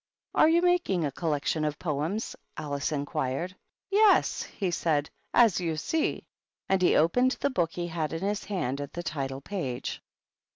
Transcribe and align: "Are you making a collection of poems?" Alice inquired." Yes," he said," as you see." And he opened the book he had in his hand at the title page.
"Are 0.33 0.49
you 0.49 0.63
making 0.63 1.05
a 1.05 1.11
collection 1.11 1.63
of 1.63 1.77
poems?" 1.77 2.35
Alice 2.57 2.91
inquired." 2.91 3.55
Yes," 3.91 4.41
he 4.41 4.71
said," 4.71 5.11
as 5.45 5.59
you 5.59 5.77
see." 5.77 6.25
And 6.67 6.81
he 6.81 6.95
opened 6.95 7.33
the 7.39 7.51
book 7.51 7.73
he 7.73 7.85
had 7.85 8.11
in 8.11 8.23
his 8.23 8.45
hand 8.45 8.81
at 8.81 8.93
the 8.93 9.03
title 9.03 9.41
page. 9.41 10.01